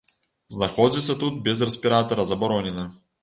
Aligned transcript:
Знаходзіцца 0.55 1.15
тут 1.25 1.37
без 1.47 1.61
рэспіратара 1.69 2.27
забаронена. 2.33 2.87